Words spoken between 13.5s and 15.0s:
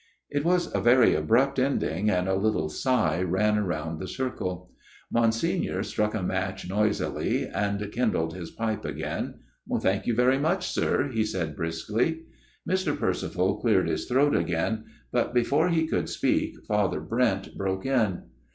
cleared his throat again;